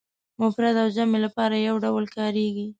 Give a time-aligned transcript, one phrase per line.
[0.35, 2.67] د مفرد او جمع لپاره یو ډول کاریږي.